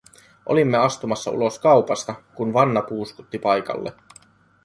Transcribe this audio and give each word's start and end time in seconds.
Olimme 0.45 0.77
astumassa 0.77 1.31
ulos 1.31 1.59
kaupasta, 1.59 2.15
kun 2.35 2.53
Vanna 2.53 2.81
puuskutti 2.81 3.39
paikalle. 3.39 3.93